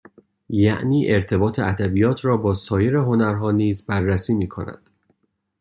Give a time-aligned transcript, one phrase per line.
[0.49, 4.89] یعنی ارتباط ادبیات را با سایر هنرها نیز بررسی میکند